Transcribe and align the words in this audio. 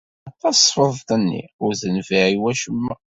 Tasfeḍt-nni 0.39 1.43
ur 1.63 1.71
tenfiɛ 1.81 2.25
i 2.35 2.37
wacemma. 2.41 2.95